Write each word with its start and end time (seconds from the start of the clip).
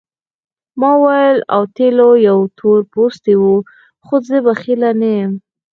ما 0.79 0.91
وویل 1.03 1.39
اوتیلو 1.57 2.09
یو 2.27 2.39
تور 2.57 2.79
پوستی 2.91 3.33
وو 3.41 3.55
خو 4.05 4.15
زه 4.27 4.37
بخیل 4.45 4.81
نه 5.01 5.09
یم. 5.19 5.31